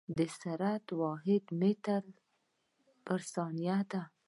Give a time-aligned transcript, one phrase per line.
[0.17, 2.03] د سرعت واحد متر
[3.05, 4.01] پر ثانیه دی.